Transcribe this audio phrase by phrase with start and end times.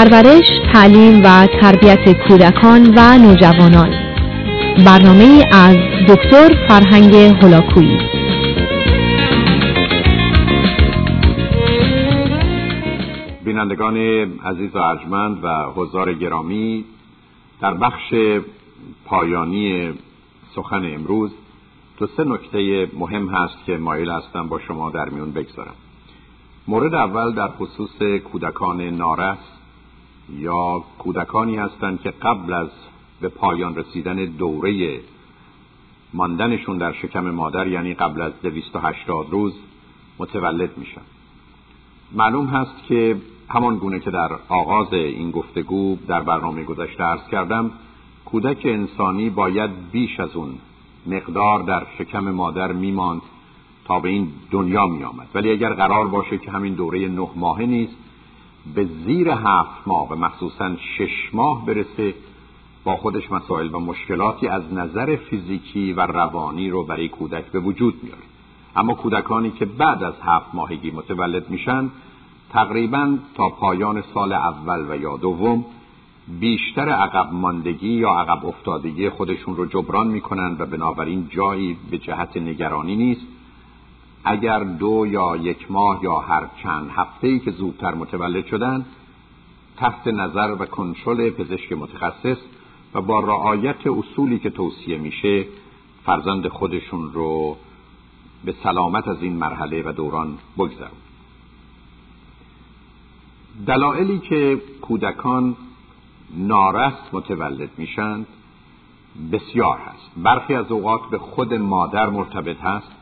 [0.00, 3.90] پرورش، تعلیم و تربیت کودکان و نوجوانان.
[4.86, 5.76] برنامه از
[6.08, 7.98] دکتر فرهنگ هلاکویی
[13.44, 13.96] بینندگان
[14.44, 16.84] عزیز و ارجمند و حضار گرامی
[17.60, 18.14] در بخش
[19.04, 19.92] پایانی
[20.56, 21.30] سخن امروز
[21.98, 25.74] دو سه نکته مهم هست که مایل هستم با شما در میون بگذارم.
[26.68, 29.59] مورد اول در خصوص کودکان نارس
[30.38, 32.68] یا کودکانی هستند که قبل از
[33.20, 35.00] به پایان رسیدن دوره
[36.14, 39.52] ماندنشون در شکم مادر یعنی قبل از 280 روز
[40.18, 41.00] متولد میشن.
[42.12, 43.16] معلوم هست که
[43.48, 47.70] همان گونه که در آغاز این گفتگو در برنامه گذشته ارز کردم
[48.24, 50.54] کودک انسانی باید بیش از اون
[51.06, 53.22] مقدار در شکم مادر میماند
[53.84, 57.66] تا به این دنیا می آمد ولی اگر قرار باشه که همین دوره نه ماهه
[57.66, 57.96] نیست
[58.74, 62.14] به زیر هفت ماه و مخصوصا شش ماه برسه
[62.84, 67.94] با خودش مسائل و مشکلاتی از نظر فیزیکی و روانی رو برای کودک به وجود
[68.02, 68.22] میاره.
[68.76, 71.90] اما کودکانی که بعد از هفت ماهگی متولد میشن
[72.50, 75.64] تقریبا تا پایان سال اول و یا دوم
[76.40, 82.36] بیشتر عقب ماندگی یا عقب افتادگی خودشون رو جبران می‌کنن و بنابراین جایی به جهت
[82.36, 83.26] نگرانی نیست.
[84.24, 88.86] اگر دو یا یک ماه یا هر چند هفته که زودتر متولد شدن
[89.76, 92.38] تحت نظر و کنترل پزشک متخصص
[92.94, 95.44] و با رعایت اصولی که توصیه میشه
[96.04, 97.56] فرزند خودشون رو
[98.44, 100.90] به سلامت از این مرحله و دوران بگذرون
[103.66, 105.56] دلایلی که کودکان
[106.36, 108.26] نارست متولد میشند
[109.32, 110.10] بسیار هست.
[110.16, 112.92] برخی از اوقات به خود مادر مرتبط هست.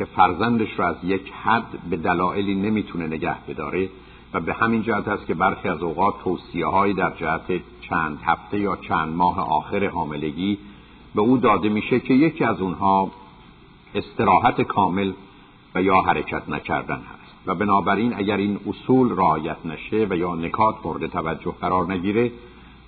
[0.00, 3.88] که فرزندش رو از یک حد به دلایلی نمی‌تونه نگه بداره
[4.34, 8.60] و به همین جهت است که برخی از اوقات توصیه های در جهت چند هفته
[8.60, 10.58] یا چند ماه آخر حاملگی
[11.14, 13.10] به او داده میشه که یکی از اونها
[13.94, 15.12] استراحت کامل
[15.74, 17.34] و یا حرکت نکردن هست.
[17.46, 22.32] و بنابراین اگر این اصول رعایت نشه و یا نکات مورد توجه قرار نگیره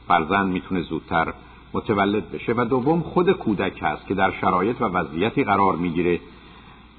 [0.09, 1.33] فرزند می‌تونه زودتر
[1.73, 2.53] متولد بشه.
[2.57, 6.21] و دوم خود کودک هست که در شرایط و وضعیتی قرار می‌گیره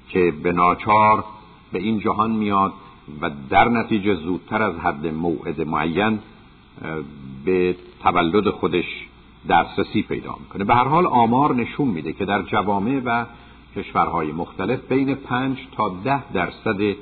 [0.08, 1.24] که به ناچار
[1.72, 2.72] به این جهان میاد
[3.20, 6.18] و در نتیجه زودتر از حد موعد معین
[7.44, 9.06] به تولد خودش
[9.48, 10.64] دسترسی پیدا می‌کنه.
[10.64, 13.24] به هر حال آمار نشون میده که در جوامع و
[13.76, 16.96] کشورهای مختلف بین پنج تا ده درصد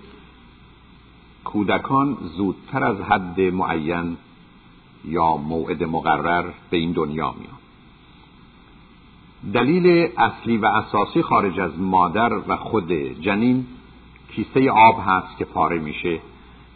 [1.44, 4.16] کودکان زودتر از حد معین
[5.04, 7.61] یا موعد مقرر به این دنیا میاد
[9.54, 13.66] دلیل اصلی و اساسی خارج از مادر و خود جنین
[14.34, 16.20] کیسه آب هست که پاره میشه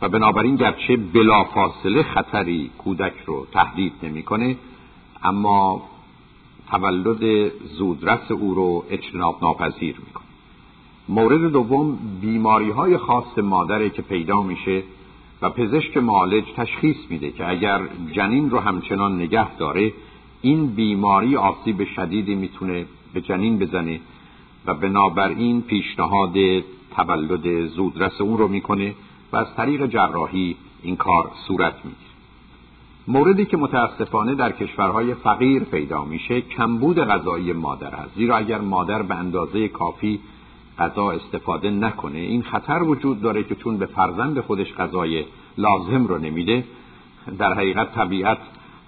[0.03, 4.57] و بنابراین گرچه بلافاصله خطری کودک رو تهدید نمی‌کنه
[5.23, 5.83] اما
[6.71, 10.25] تولد زودرس او رو اجتناب ناپذیر می‌کنه.
[11.09, 14.83] مورد دوم بیماری های خاص مادره که پیدا میشه
[15.43, 17.81] و پزشک معالج تشخیص میده که اگر
[18.13, 19.93] جنین رو همچنان نگه داره
[20.47, 24.01] این بیماری آسیب شدیدی می‌تونه به جنین بزنه
[24.67, 26.35] و بنابراین پیشنهاد
[26.97, 28.95] تولد زودرس اون رو می‌کنه
[29.33, 32.11] و از طریق جراحی این کار صورت می‌گیره.
[33.09, 39.03] موردی که متاسفانه در کشورهای فقیر پیدا میشه کمبود غذایی مادر هست زیرا اگر مادر
[39.03, 40.21] به اندازه کافی
[40.79, 45.25] غذا استفاده نکنه این خطر وجود داره که چون به فرزند خودش غذای
[45.59, 46.65] لازم رو نمیده
[47.39, 48.39] در حقیقت طبیعت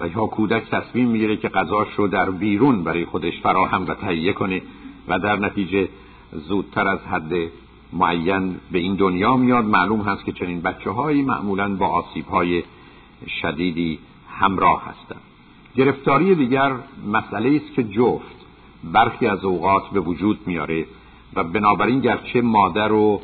[0.01, 4.33] و یا کودک تصمیم می‌گیره که غذاش رو در بیرون برای خودش فراهم و تهیه
[4.33, 4.63] کنه
[5.09, 5.89] و در نتیجه
[6.33, 7.33] زودتر از حد
[7.93, 9.65] معین به این دنیا میاد.
[9.65, 12.63] معلوم هست که چنین بچه هایی معمولا با آسیب های
[13.43, 13.99] شدیدی
[14.31, 15.23] همراه هستند.
[15.77, 16.73] گرفتاری دیگر
[17.13, 18.37] مسئله است که جفت
[18.85, 20.87] برخی از اوقات به وجود میاره
[21.35, 23.21] و بنابراین گرچه مادر و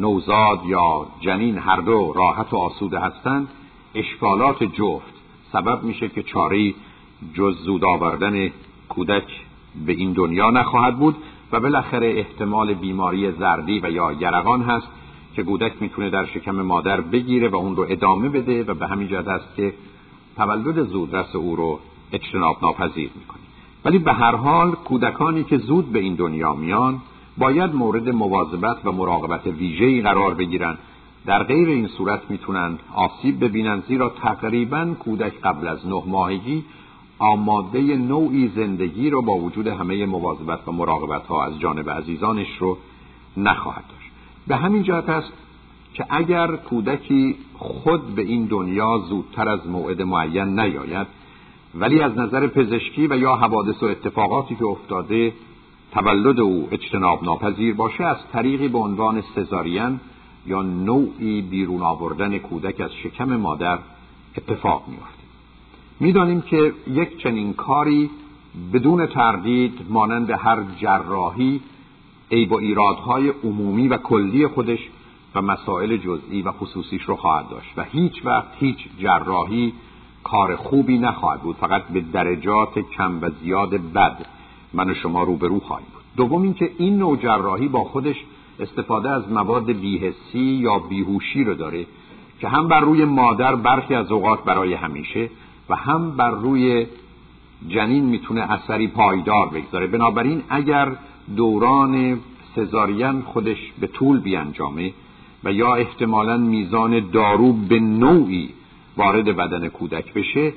[0.00, 3.48] نوزاد یا جنین هر دو راحت و آسوده هستند
[3.94, 5.15] اشکالات جفت
[5.52, 6.74] سبب میشه که چاری
[7.34, 8.50] جز زود آوردن
[8.88, 9.44] کودک
[9.86, 11.16] به این دنیا نخواهد بود
[11.52, 14.88] و بالاخره احتمال بیماری زردی و یا یرقان هست
[15.34, 19.08] که کودک می‌تونه در شکم مادر بگیره و اون رو ادامه بده و به همین
[19.08, 19.74] جهت است که
[20.36, 21.78] تولد زودرس او رو
[22.12, 23.42] اجتناب ناپذیر می‌کنه.
[23.84, 27.00] ولی به هر حال کودکانی که زود به این دنیا میان
[27.38, 30.78] باید مورد مواظبت و مراقبت ویژه‌ای قرار بگیرند
[31.26, 36.64] در غیر این صورت می‌تونن آسیب ببینن زیرا تقریبا کودک قبل از نه ماهگی
[37.18, 42.78] آماده نوعی زندگی رو با وجود همه مواظبت و مراقبت ها از جانب عزیزانش رو
[43.36, 44.10] نخواهد داشت.
[44.46, 45.32] به همین جهت است
[45.94, 51.06] که اگر کودکی خود به این دنیا زودتر از موعد معین نیاید
[51.74, 55.32] ولی از نظر پزشکی و یا حوادث و اتفاقاتی که افتاده
[55.92, 60.00] تولد او اجتناب ناپذیر باشه از طریقی به عنوان سزارین
[60.46, 63.78] یا نوعی بیرون آوردن کودک از شکم مادر
[64.36, 65.22] اتفاق میافته.
[66.00, 68.10] می‌دانیم که یک چنین کاری
[68.72, 71.60] بدون تردید مانند هر جراحی
[72.30, 74.78] عیب و ایرادهای عمومی و کلی خودش
[75.34, 79.72] و مسائل جزئی و خصوصیش رو خواهد داشت و هیچ وقت هیچ جراحی
[80.24, 84.26] کار خوبی نخواهد بود فقط به درجات کم و زیاد بد
[84.72, 86.02] من و شما روبرو خواهیم بود.
[86.16, 88.16] دوم اینکه این نوع جراحی با خودش
[88.60, 91.86] استفاده از مواد بیهسی یا بیهوشی رو داره
[92.40, 95.30] که هم بر روی مادر برخی از اوقات برای همیشه
[95.68, 96.86] و هم بر روی
[97.68, 99.86] جنین می‌تونه اثری پایدار بگذاره.
[99.86, 100.92] بنابراین اگر
[101.36, 102.20] دوران
[102.56, 104.92] سزارین خودش به طول بیانجامه
[105.44, 108.48] و یا احتمالا میزان دارو به نوعی
[108.96, 110.52] وارد بدن کودک بشه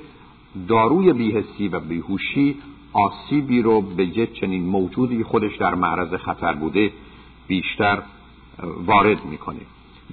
[0.68, 2.56] داروی بیهسی و بیهوشی
[2.92, 6.92] آسیبی رو به یک چنین موجودی خودش در معرض خطر بوده
[7.50, 7.98] بیشتر
[8.86, 9.64] وارد می‌کنه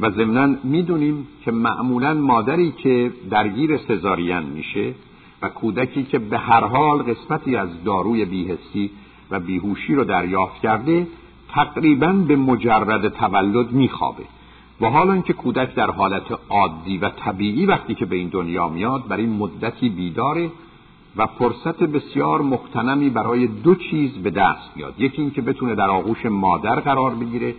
[0.02, 4.94] و ضمنا می‌دونیم که معمولا مادری که درگیر سزارین میشه
[5.42, 8.90] و کودکی که به هر حال قسمتی از داروی بیهسی
[9.32, 11.08] و بیهوشی رو دریافت کرده
[11.50, 14.24] تقریبا به مجرد تولد میخوابه.
[14.82, 19.08] و حالا اینکه کودک در حالت عادی و طبیعی وقتی که به این دنیا میاد
[19.08, 20.50] برای مدتی بیداره
[21.18, 24.94] و فرصت بسیار مختنمی برای دو چیز به دست میاد.
[24.98, 27.56] یکی اینکه بتونه در آغوش مادر قرار بگیره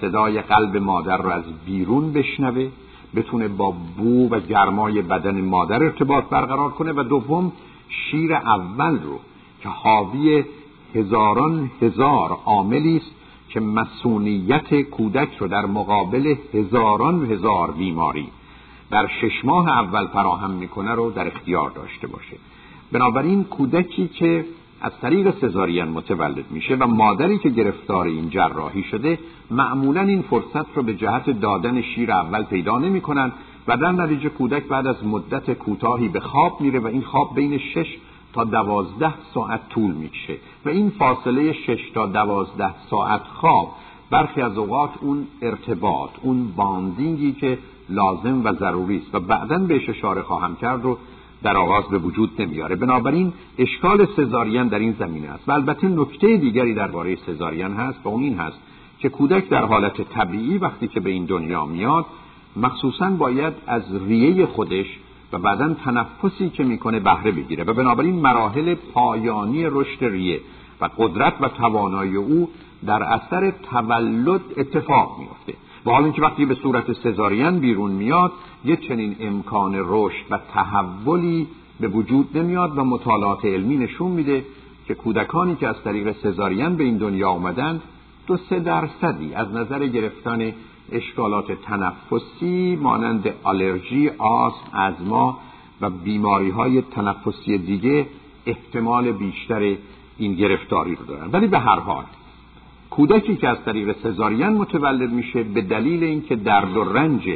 [0.00, 2.68] صدای قلب مادر رو از بیرون بشنوه
[3.16, 7.52] بتونه با بو و گرمای بدن مادر ارتباط برقرار کنه و دوم
[7.88, 9.18] شیر اول رو
[9.62, 10.44] که حاوی
[10.94, 13.10] هزاران هزار عاملی است
[13.48, 18.28] که مسئولیت کودک رو در مقابل هزاران هزار بیماری
[18.90, 22.36] در شش ماه اول فراهم می‌کنه رو در اختیار داشته باشه.
[22.92, 24.44] بنابراین کودکی که
[24.80, 29.18] از طریق سزارین متولد میشه و مادری که گرفتار این جراحی شده
[29.50, 33.32] معمولا این فرصت رو به جهت دادن شیر اول پیدا نمی‌کنن
[33.68, 37.58] و در نتیجه کودک بعد از مدت کوتاهی به خواب میره و این خواب بین
[37.58, 37.96] شش
[38.32, 43.74] تا دوازده ساعت طول می‌کشه و این فاصله شش تا دوازده ساعت خواب
[44.10, 47.58] برخی از اوقات اون ارتباط اون باندینگی که
[47.88, 50.98] لازم و ضروری است و بعدا بهش اشاره خواهم کرد رو
[51.42, 52.76] در آغاز به وجود نمیاره.
[52.76, 58.08] بنابراین اشکال سزارین در این زمینه است و البته نکته دیگری درباره سزارین هست و
[58.08, 58.58] اون این هست
[58.98, 62.06] که کودک در حالت طبیعی وقتی که به این دنیا میاد
[62.56, 64.86] مخصوصا باید از ریه خودش
[65.32, 70.40] و بعدا تنفسی که می‌کنه بهره بگیره و بنابراین مراحل پایانی رشد ریه
[70.80, 72.48] و قدرت و توانایی او
[72.86, 75.54] در اثر تولد اتفاق میفته
[75.86, 78.32] و حالا اینکه وقتی به صورت سزارین بیرون میاد
[78.64, 81.46] یه چنین امکان رشد و تحولی
[81.80, 84.44] به وجود نمیاد و مطالعات علمی نشون میده
[84.86, 87.80] که کودکانی که از طریق سزارین به این دنیا آمدن
[88.26, 90.52] دو سه درصدی از نظر گرفتن
[90.92, 95.38] اشکالات تنفسی مانند آلرژی، آسم، ازما
[95.80, 98.06] و بیماری های تنفسی دیگه
[98.46, 99.76] احتمال بیشتر
[100.18, 101.30] این گرفتاری رو دارن.
[101.32, 102.04] ولی به هر حال
[102.90, 107.30] کودکی که از طریق سزارین متولد میشه به دلیل اینکه درد و رنج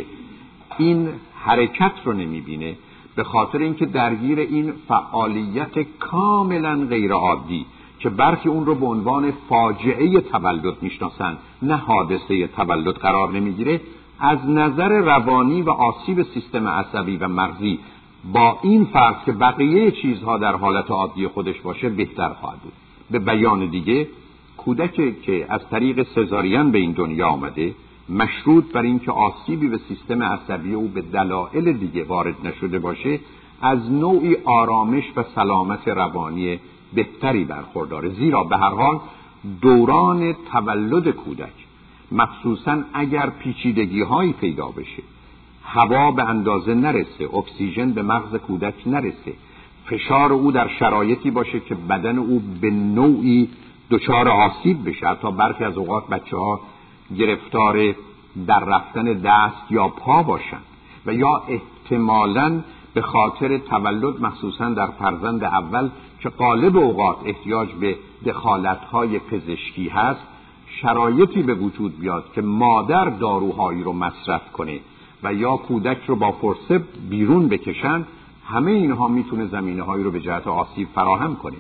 [0.79, 2.77] این حرکت رو نمی‌بینه
[3.17, 7.67] به خاطر اینکه درگیر این فعالیت کاملا غیرعادی
[7.99, 13.81] که برخی اون رو به عنوان فاجعه تولد می‌شناسند نه حادثه تولد قرار نمی‌گیره
[14.21, 17.79] از نظر روانی و آسیب سیستم عصبی و مغزی
[18.33, 22.73] با این فرض که بقیه چیزها در حالت عادی خودش باشه بهتر خواهد بود.
[23.11, 24.09] به بیان دیگه
[24.65, 27.75] کودک که از طریق سزارین به این دنیا آمده
[28.09, 33.21] مشروط بر اینکه آسیبی به سیستم عصبی او به دلایل دیگه وارد نشده باشه
[33.63, 36.59] از نوعی آرامش و سلامت روانی
[36.95, 38.09] بهتری برخورداره.
[38.09, 39.01] زیرا به هر حال
[39.61, 41.53] دوران تولد کودک
[42.13, 45.03] مخصوصا اگر پیچیدگی هایی پیدا بشه
[45.65, 49.33] هوا به اندازه نرسه اکسیژن به مغز کودک نرسه
[49.87, 53.49] فشار او در شرایطی باشه که بدن او به نوعی
[53.91, 56.61] دچار آسیب بشه حتی برخی از اوقات بچه ها
[57.19, 57.95] گرفتار
[58.47, 60.65] در رفتن دست یا پا باشند
[61.07, 62.61] و یا احتمالا
[62.95, 67.97] به خاطر تولد مخصوصا در فرزند اول که قالب اوقات احتیاج به
[68.93, 70.21] های پزشکی هست
[70.67, 74.81] شرایطی به وجود بیاد که مادر داروهایی رو مصرف کنه
[75.23, 76.79] و یا کودک رو با فرصه
[77.11, 78.05] بیرون بکشن
[78.47, 81.57] همه اینها می‌تونه زمینه هایی رو به جهت آسیب فراهم کنه.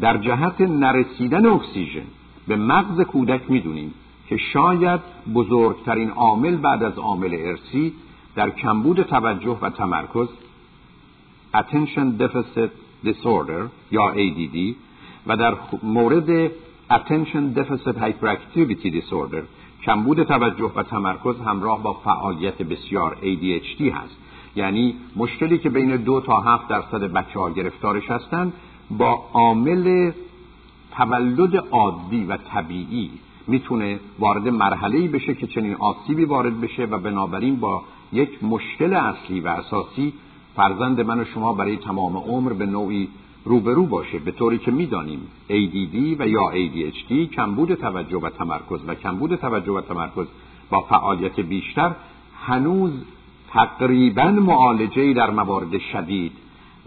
[0.00, 2.06] در جهت نرسیدن اکسیژن
[2.48, 3.94] به مغز کودک می‌دونیم
[4.28, 5.00] که شاید
[5.34, 7.92] بزرگترین عامل بعد از عامل ارسی
[8.34, 10.28] در کمبود توجه و تمرکز
[11.54, 12.70] Attention Deficit
[13.06, 14.74] Disorder یا ADD
[15.26, 16.48] و در مورد
[16.90, 19.42] Attention Deficit Hyperactivity Disorder
[19.82, 24.16] کمبود توجه و تمرکز همراه با فعالیت بسیار ADHD هست.
[24.56, 28.52] یعنی مشکلی که بین دو تا هفت درصد بچه ها گرفتارش هستند
[28.90, 30.12] با عامل
[30.96, 33.10] تولد عادی و طبیعی
[33.46, 39.40] می‌تونه وارد مرحله بشه که چنین آسیبی وارد بشه و بنابراین با یک مشکل اصلی
[39.40, 40.12] و اساسی
[40.56, 43.08] فرزند من و شما برای تمام عمر به نوعی
[43.44, 44.18] روبرو باشه.
[44.18, 49.72] به طوری که می‌دانیم ADD و یا ADHD کمبود توجه و تمرکز و کمبود توجه
[49.72, 50.26] و تمرکز
[50.70, 51.94] با فعالیت بیشتر
[52.46, 52.92] هنوز
[53.52, 56.32] تقریبا معالجه در موارد شدید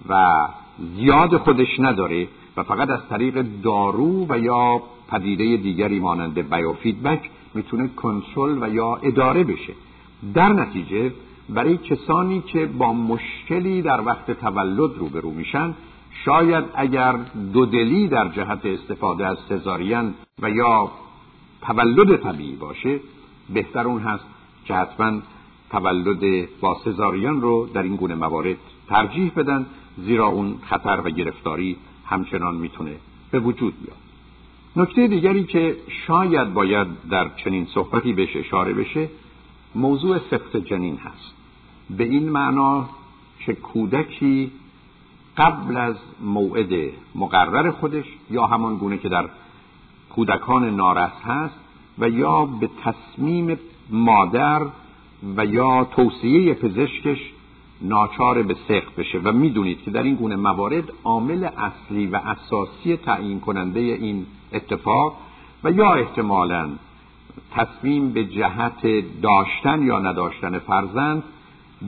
[0.10, 0.48] و
[0.96, 4.82] زیاد خودش نداره و فقط از طریق دارو و یا
[5.12, 9.74] پدیده دیگری مانند بیوفیدبک می‌تونه کنترل و یا اداره بشه.
[10.34, 11.12] در نتیجه
[11.50, 15.74] برای کسانی که با مشکلی در وقت تولد روبرو میشن
[16.26, 17.16] شاید اگر
[17.54, 20.92] دودلی در جهت استفاده از سزارین و یا
[21.62, 23.00] تولد طبیعی باشه
[23.54, 24.26] بهتر اون هست
[24.66, 25.20] که حتما
[25.72, 28.58] تولد با سزاریان رو در این گونه موارد
[28.90, 29.66] ترجیح بدن
[30.06, 32.96] زیرا اون خطر و گرفتاری همچنان می‌تونه
[33.32, 33.98] به وجود بیاد.
[34.76, 35.76] نکته دیگری که
[36.08, 39.10] شاید باید در چنین صحبتی بهش اشاره بشه
[39.76, 41.34] موضوع سفت جنین هست.
[41.90, 42.90] به این معنا
[43.46, 44.52] که کودکی
[45.38, 49.30] قبل از موعد مقرر خودش یا همان گونه که در
[50.10, 51.56] کودکان نارس هست
[52.00, 53.58] و یا به تصمیم
[53.90, 54.62] مادر
[55.38, 57.20] و یا توصیه پزشکش
[57.82, 62.98] ناچار به سخت بشه و می‌دونید که در این گونه موارد عامل اصلی و اساسی
[62.98, 65.18] تعیین کننده این اتفاق
[65.64, 66.70] و یا احتمالا
[67.52, 68.82] تصمیم به جهت
[69.22, 71.24] داشتن یا نداشتن فرزند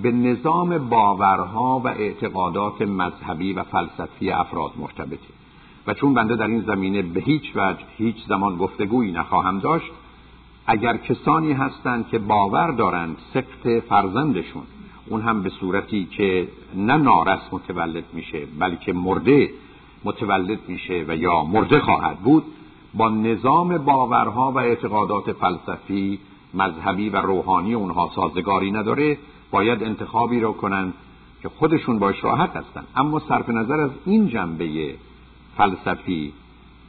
[0.01, 5.33] به نظام باورها و اعتقادات مذهبی و فلسفی افراد مرتبطه.
[5.87, 9.91] و چون بنده در این زمینه به هیچ وجه هیچ زمان گفتگویی نخواهم داشت
[10.67, 14.63] اگر کسانی هستند که باور دارند سقط فرزندشون
[15.11, 19.49] اون هم به صورتی که نه نارس متولد میشه بلکه مرده
[20.03, 22.43] متولد میشه و یا مرده خواهد بود.
[22.93, 26.19] با نظام باورها و اعتقادات فلسفی
[26.53, 29.17] مذهبی و روحانی اونها سازگاری نداره
[29.51, 30.93] باید انتخابی رو کنند
[31.41, 32.83] که خودشون باش راحت هستن.
[32.95, 34.95] اما صرف نظر از این جنبه
[35.57, 36.33] فلسفی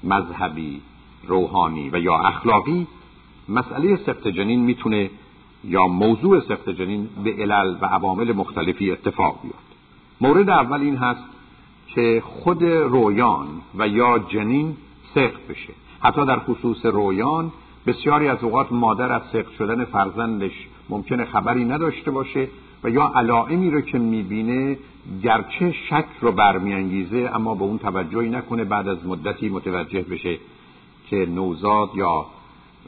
[0.05, 0.81] مذهبی
[1.27, 2.87] روحانی و یا اخلاقی
[3.49, 5.11] مسئله سخت جنین می‌تونه
[5.65, 9.55] یا موضوع سخت جنین به علل و عوامل مختلفی اتفاق بیاد
[10.21, 11.25] مورد اول این هست
[11.87, 13.47] که خود رویان
[13.79, 14.77] و یا جنین
[15.15, 15.73] سخت بشه.
[16.01, 17.53] حتی در خصوص رویان
[17.87, 22.49] بسیاری از اوقات مادر از سخت شدن فرزندش ممکنه خبری نداشته باشه
[22.85, 24.79] و یا علائمی رو که می‌بینه
[25.23, 30.39] گرچه شک رو برمیانگیزه اما به اون توجهی نکنه بعد از مدتی متوجه بشه
[31.11, 32.27] که نوزاد یا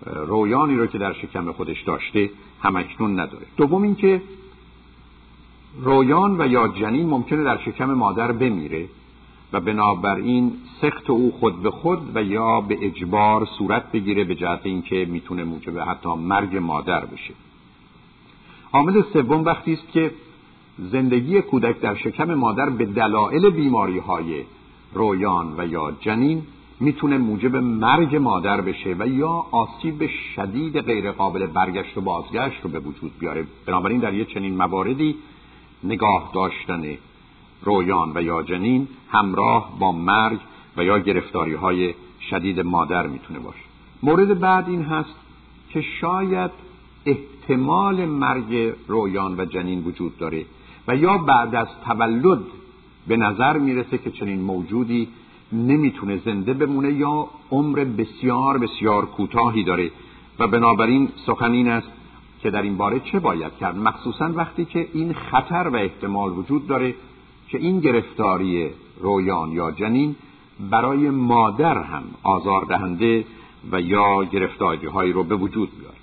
[0.07, 2.31] رویانی رو که در شکم خودش داشته
[2.63, 3.47] همکنون نداره.
[3.57, 4.23] دوم اینکه
[5.83, 8.89] رویان و یا جنین ممکنه در شکم مادر بمیره
[9.53, 14.61] و بنابراین سخت او خود به خود و یا به اجبار صورت بگیره به جهت
[14.63, 17.35] اینکه می‌تونه موجب حتی مرگ مادر بشه.
[18.73, 20.11] عامل سوم وقتی است که
[20.79, 24.45] زندگی کودک در شکم مادر به دلایل بیماری های
[24.95, 26.43] رویان و یا جنین
[26.81, 32.71] می‌تونه موجب مرگ مادر بشه و یا آسیب شدید غیر قابل برگشت و بازگشت رو
[32.71, 33.47] به وجود بیاره.
[33.67, 35.15] بنابراین در یه چنین مواردی
[35.85, 36.83] نگاه داشتن
[37.63, 40.39] رویان و یا جنین همراه با مرگ
[40.77, 41.95] و یا گرفتاری های
[42.31, 43.65] شدید مادر می‌تونه باشه.
[44.03, 45.15] مورد بعد این هست
[45.71, 46.51] که شاید
[47.07, 50.45] احتمال مرگ رویان و جنین وجود داره
[50.89, 52.45] و یا بعد از تولد
[53.07, 55.09] به نظر می‌رسه که چنین موجودی
[55.53, 59.91] نمی‌تونه زنده بمونه یا عمر بسیار بسیار کوتاهی داره
[60.39, 61.89] و بنابراین سخن این است
[62.43, 66.67] که در این باره چه باید کرد؟ مخصوصا وقتی که این خطر و احتمال وجود
[66.67, 66.95] داره
[67.49, 68.71] که این گرفتاری
[69.01, 70.17] رویان یا جنین
[70.71, 73.25] برای مادر هم آزاردهنده
[73.73, 75.97] و یا گرفتاری هایی رو به وجود بیاره.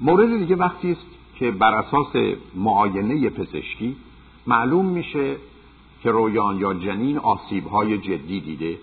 [0.00, 3.96] مورد دیگه وقتی است که بر اساس معاینه پزشکی
[4.46, 5.36] معلوم میشه
[6.02, 8.78] که رویان یا جنین آسیب های جدی دیده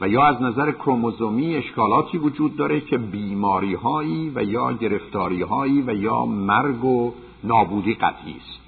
[0.00, 5.82] و یا از نظر کروموزومی اشکالاتی وجود داره که بیماری هایی و یا گرفتاری هایی
[5.82, 7.12] و یا مرگ و
[7.44, 8.60] نابودی قطعی است.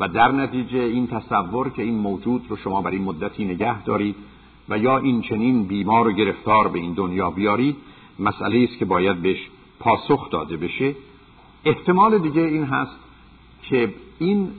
[0.00, 4.16] و در نتیجه این تصور که این موجود رو شما برای مدتی نگه دارید
[4.68, 7.76] و یا این چنین بیمار و گرفتار به این دنیا بیارید
[8.18, 9.48] مسئله است که باید بهش
[9.80, 10.94] پاسخ داده بشه.
[11.64, 12.96] احتمال دیگه این هست
[13.62, 14.50] که این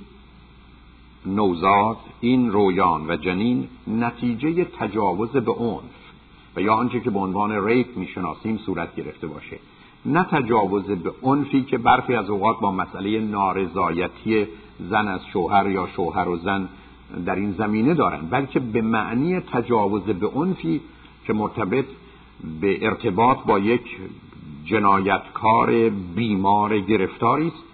[1.25, 5.98] نوزاد این رویان و جنین نتیجه تجاوز به عنف
[6.56, 9.60] و یا آنچه که به عنوان ریپ می‌شناسیم صورت گرفته باشه.
[10.06, 14.48] نه تجاوز به عنفی که برخی از اوقات با مسئله نارضایتی
[14.80, 16.70] زن از شوهر یا شوهر و زن
[17.26, 20.82] در این زمینه دارن بلکه به معنی تجاوز به عنفی
[21.26, 21.86] که مرتبط
[22.62, 23.98] به ارتباط با یک
[24.66, 27.67] جنایتکار بیمار گرفتاری است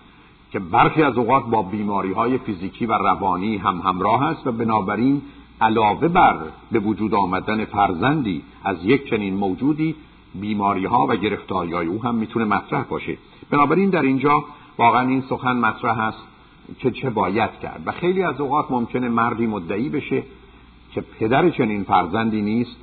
[0.54, 5.22] که برخی از اوقات با بیماری های فیزیکی و روانی هم همراه است و بنابراین
[5.62, 6.40] علاوه بر
[6.72, 9.96] به وجود آمدن فرزندی از یک چنین موجودی
[10.36, 13.18] بیماری ها و گرفتاری های او هم می‌تونه مطرح باشه.
[13.50, 14.44] بنابراین در اینجا
[14.78, 16.24] واقعا این سخن مطرح است
[16.80, 20.24] که چه باید کرد و خیلی از اوقات ممکنه مردی مدعی بشه
[20.92, 22.76] که پدر چنین فرزندی نیست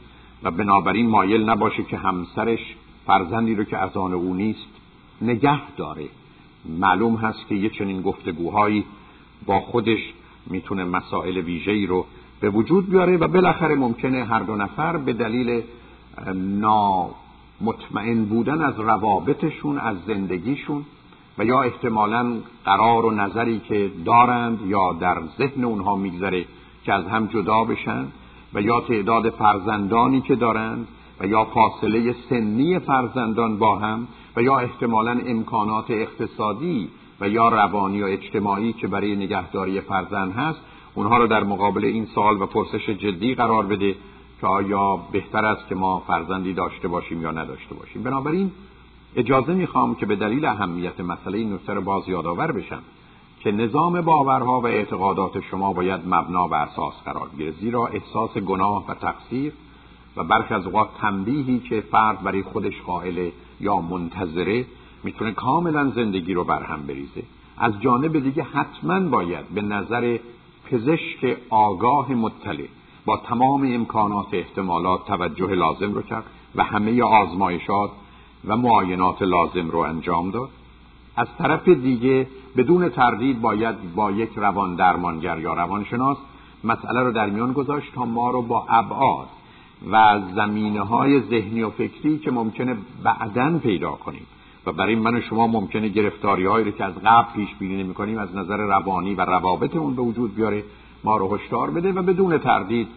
[0.43, 4.67] و بنابراین مایل نباشه که همسرش فرزندی رو که از آن او نیست
[5.23, 6.09] نگه داره.
[6.64, 8.85] معلوم هست که یه چنین گفتگوهایی
[9.47, 9.99] با خودش
[10.47, 12.07] می‌تونه مسائل ویژه‌ای رو
[12.40, 15.62] به وجود بیاره و بالاخره ممکنه هر دو نفر به دلیل
[16.35, 20.85] نامطمئن بودن از روابطشون از زندگیشون
[21.38, 22.33] و یا احتمالا
[22.64, 26.45] قرار و نظری که دارند یا در ذهن اونها میگذره
[26.85, 28.07] که از هم جدا بشن
[28.55, 30.88] و یا تعداد فرزندانی که دارند
[31.21, 36.89] و یا فاصله سنی فرزندان با هم و یا احتمالا امکانات اقتصادی
[37.21, 40.61] و یا روانی و اجتماعی که برای نگهداری فرزند هست
[40.95, 43.97] اونها رو در مقابل این سوال و پرسش جدی قرار بده
[44.41, 48.03] که آیا بهتر است که ما فرزندی داشته باشیم یا نداشته باشیم.
[48.03, 48.50] بنابراین
[49.17, 52.83] اجازه می‌خوام که به دلیل اهمیت مسئله این نکته رو باز یادآور بشم
[53.41, 58.87] که نظام باورها و اعتقادات شما باید مبنا و اساس قرار بگیره زیرا احساس گناه
[58.87, 59.53] و تقصیر
[60.17, 64.64] و برخی از اوقات تنبیهی که فرد برای خودش قائل یا منتظره
[65.05, 67.23] می‌تونه کاملا زندگی رو برهم بریزه.
[67.59, 70.19] از جانب دیگه حتما باید به نظر
[70.71, 72.67] پزشک آگاه مطلع
[73.04, 77.91] با تمام امکانات احتمالات توجه لازم رو کرد و همه آزمایشات
[78.47, 80.49] و معاینات لازم رو انجام داد.
[81.17, 86.17] از طرف دیگه بدون تردید باید با یک روان درمانگر یا روانشناس
[86.65, 89.28] مسئله رو در میان گذاشت تا ما رو با ابعاد
[89.90, 94.26] و زمینه های ذهنی و فکری که ممکنه بعدا پیدا کنیم.
[94.66, 97.95] و برای من و شما ممکنه گرفتاری هایی رو که از قبل پیش بینی نمی
[97.95, 100.64] کنیم از نظر روانی و روابط اون به وجود بیاره
[101.04, 102.88] ما رو هشدار بده و بدون تردید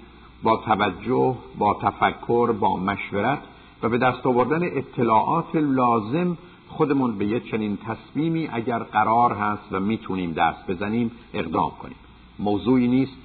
[0.43, 3.39] با توجه با تفکر با مشورت
[3.83, 9.79] و به دست آوردن اطلاعات لازم خودمون به یک چنین تصمیمی اگر قرار هست و
[9.79, 11.97] می‌تونیم دست بزنیم اقدام کنیم.
[12.39, 13.17] موضوعی نیست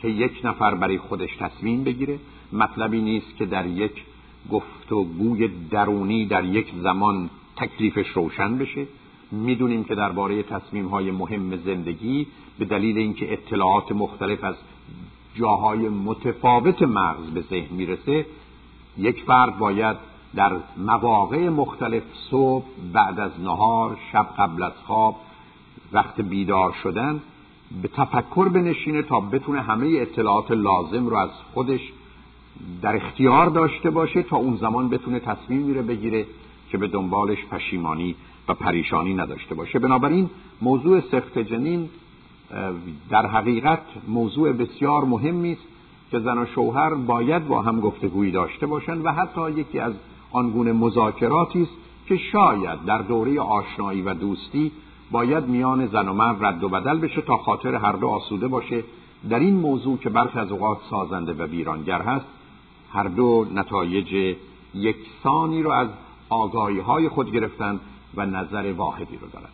[0.00, 2.18] که یک نفر برای خودش تصمیم بگیره.
[2.52, 3.92] مطلبی نیست که در یک
[4.50, 8.86] گفتگوی درونی در یک زمان تکلیفش روشن بشه.
[9.30, 12.26] می‌دونیم که درباره تصمیم های مهم زندگی
[12.58, 14.54] به دلیل اینکه اطلاعات مختلف از
[15.34, 18.26] جاهای متفاوت مغز به ذهن می‌رسه
[18.98, 19.96] یک فرد باید
[20.34, 25.16] در مواقع مختلف صبح بعد از نهار شب قبل از خواب
[25.92, 27.22] وقت بیدار شدن
[27.82, 31.80] به تفکر بنشینه تا بتونه همه اطلاعات لازم رو از خودش
[32.82, 36.26] در اختیار داشته باشه تا اون زمان بتونه تصمیم میره بگیره
[36.70, 38.14] که به دنبالش پشیمانی
[38.48, 39.78] و پریشانی نداشته باشه.
[39.78, 40.30] بنابراین
[40.62, 41.88] موضوع سخت جنین
[43.10, 45.62] در حقیقت موضوع بسیار مهمی است
[46.10, 49.92] که زن و شوهر باید با هم گفتگویی داشته باشند و حتی یکی از
[50.32, 51.72] آنگونه مذاکراتی است
[52.06, 54.72] که شاید در دوره آشنایی و دوستی
[55.10, 58.84] باید میان زن و مرد رد و بدل بشه تا خاطر هر دو آسوده باشه.
[59.30, 62.26] در این موضوع که برخی از اوقات سازنده و ویرانگر هست
[62.92, 64.36] هر دو نتایج
[64.74, 65.88] یکسانی رو از
[66.28, 67.80] آگاهی های خود گرفتن
[68.14, 69.48] و نظر واحدی رو دارن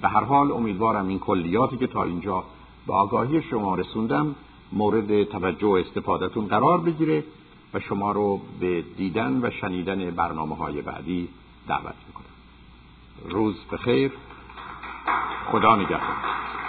[0.00, 2.44] به هر حال امیدوارم این کلیاتی که تا اینجا
[2.86, 4.34] به آگاهی شما رسوندم
[4.72, 7.24] مورد توجه و استفادهتون قرار بگیره
[7.74, 11.28] و شما رو به دیدن و شنیدن برنامه های بعدی
[11.68, 13.34] دعوت می‌کنم.
[13.34, 14.12] روز بخیر.
[15.52, 16.59] خدا نگهدار.